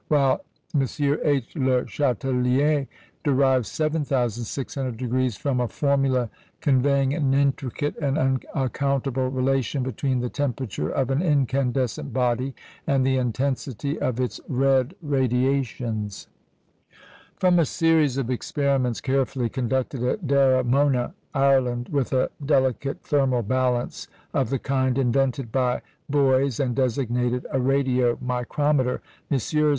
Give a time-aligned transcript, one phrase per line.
[0.07, 0.43] while
[0.73, 0.81] M.
[0.81, 1.55] H.
[1.55, 2.87] Le Chatelier
[3.23, 6.27] derived 7,600° from a formula,
[6.59, 12.55] conveying an intricate and unaccountable relation between the temperature of an incandescent body
[12.87, 16.27] and the intensity of its red radiations.
[17.37, 24.07] From a series of experiments carefully conducted at Daramona, Ireland, with a delicate thermal balance,
[24.33, 28.99] of the kind invented by Boys and designated a "radio micrometer,"
[29.29, 29.67] Messrs.